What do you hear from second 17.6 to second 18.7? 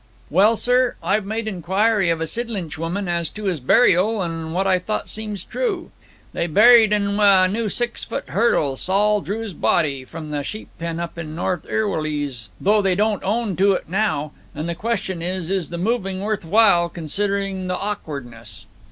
the awkwardness?'